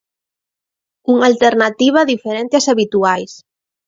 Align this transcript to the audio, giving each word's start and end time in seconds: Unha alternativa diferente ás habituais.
Unha 1.11 1.25
alternativa 1.31 2.09
diferente 2.13 2.57
ás 2.59 2.67
habituais. 2.71 3.31